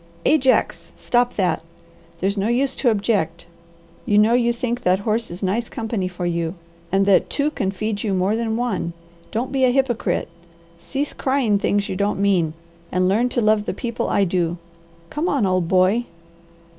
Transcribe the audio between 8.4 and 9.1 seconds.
one.